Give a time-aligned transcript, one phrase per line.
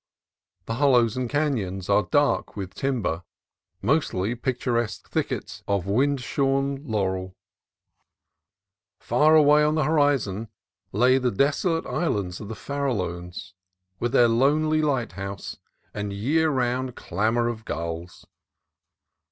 [0.65, 3.21] The hollows and canons are dark with timber,
[3.83, 7.35] mostly pictur esque thickets of wind shorn laurel.
[8.99, 10.47] Far away on the horizon
[10.91, 13.53] lie the desolate islands of the Farallones
[13.99, 15.59] with their lonelv lighthouse
[15.93, 18.25] and vear long clamor of gulls.